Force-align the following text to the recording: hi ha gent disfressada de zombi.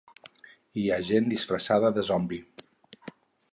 hi 0.83 0.85
ha 0.93 0.97
gent 1.09 1.29
disfressada 1.35 1.93
de 1.99 2.07
zombi. 2.11 2.43